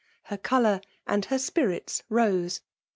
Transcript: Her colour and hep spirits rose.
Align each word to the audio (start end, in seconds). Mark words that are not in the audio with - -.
Her 0.23 0.37
colour 0.39 0.81
and 1.05 1.23
hep 1.25 1.39
spirits 1.41 2.01
rose. 2.09 2.61